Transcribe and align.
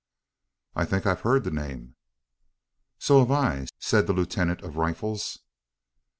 "I 0.75 0.85
think 0.85 1.05
I've 1.05 1.21
heard 1.21 1.43
the 1.43 1.51
name." 1.51 1.93
"So 2.97 3.19
have 3.19 3.29
I," 3.29 3.67
said 3.77 4.07
the 4.07 4.13
lieutenant 4.13 4.63
of 4.63 4.75
rifles. 4.75 5.37